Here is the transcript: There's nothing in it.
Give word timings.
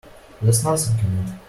There's 0.41 0.63
nothing 0.63 0.97
in 1.05 1.27
it. 1.27 1.33